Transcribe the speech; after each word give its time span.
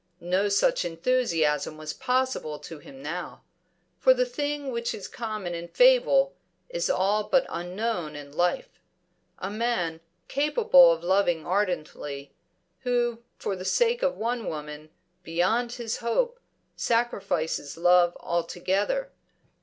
No 0.23 0.49
such 0.49 0.83
enthusiasm 0.83 1.77
was 1.77 1.93
possible 1.93 2.57
to 2.57 2.79
him 2.79 3.03
now. 3.03 3.43
For 3.99 4.15
the 4.15 4.25
thing 4.25 4.71
which 4.71 4.95
is 4.95 5.07
common 5.07 5.53
in 5.53 5.67
fable 5.67 6.35
is 6.69 6.89
all 6.89 7.25
but 7.25 7.45
unknown 7.49 8.15
in 8.15 8.31
life: 8.31 8.81
a 9.37 9.51
man, 9.51 9.99
capable 10.27 10.91
of 10.91 11.03
loving 11.03 11.45
ardently, 11.45 12.33
who 12.79 13.21
for 13.37 13.55
the 13.55 13.63
sake 13.63 14.01
of 14.01 14.17
one 14.17 14.47
woman, 14.47 14.89
beyond 15.21 15.73
his 15.73 15.97
hope, 15.97 16.39
sacrifices 16.75 17.77
love 17.77 18.17
altogether. 18.21 19.11